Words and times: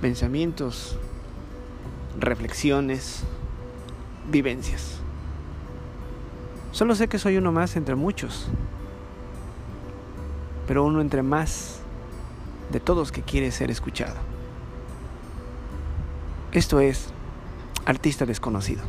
pensamientos, 0.00 0.96
reflexiones, 2.18 3.24
vivencias. 4.30 4.98
Solo 6.72 6.94
sé 6.94 7.08
que 7.08 7.18
soy 7.18 7.36
uno 7.36 7.50
más 7.52 7.76
entre 7.76 7.94
muchos, 7.94 8.48
pero 10.66 10.84
uno 10.84 11.00
entre 11.00 11.22
más 11.22 11.80
de 12.70 12.80
todos 12.80 13.10
que 13.10 13.22
quiere 13.22 13.50
ser 13.50 13.70
escuchado. 13.70 14.16
Esto 16.52 16.80
es 16.80 17.08
Artista 17.84 18.26
Desconocido. 18.26 18.82